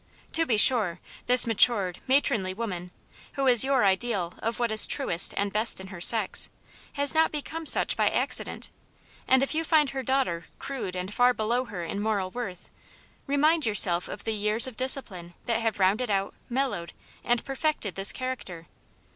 To 0.33 0.47
be 0.47 0.57
sure, 0.57 0.99
this 1.27 1.45
matured, 1.45 1.99
matronly 2.07 2.55
woinan, 2.55 2.89
who 3.33 3.45
is 3.45 3.63
your 3.63 3.85
ideal 3.85 4.33
of 4.39 4.57
what 4.57 4.71
is 4.71 4.87
truest 4.87 5.31
and 5.37 5.53
best 5.53 5.79
in 5.79 5.89
her 5.89 6.01
sex, 6.01 6.49
has 6.93 7.13
not 7.13 7.31
become 7.31 7.67
such 7.67 7.95
by 7.95 8.09
acci 8.09 8.45
dent, 8.45 8.71
and 9.27 9.43
if 9.43 9.53
you 9.53 9.63
find 9.63 9.91
her 9.91 10.01
daughter 10.01 10.45
crude 10.57 10.95
and 10.95 11.13
far 11.13 11.35
below 11.35 11.65
her 11.65 11.83
in 11.83 11.99
moral 12.01 12.31
worth, 12.31 12.67
remind 13.27 13.67
yourself 13.67 14.07
of 14.07 14.23
the 14.23 14.33
years 14.33 14.65
of 14.65 14.75
discipline 14.75 15.35
that 15.45 15.61
have 15.61 15.77
rounded 15.77 16.09
out, 16.09 16.33
mellowed, 16.49 16.93
and 17.23 17.45
perfected 17.45 17.93
this 17.93 18.11
character. 18.11 18.65